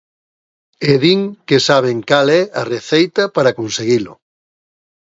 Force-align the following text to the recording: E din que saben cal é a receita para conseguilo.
E 0.91 0.93
din 1.03 1.21
que 1.47 1.57
saben 1.67 1.99
cal 2.09 2.27
é 2.39 2.41
a 2.61 2.63
receita 2.73 3.23
para 3.35 3.55
conseguilo. 3.59 4.13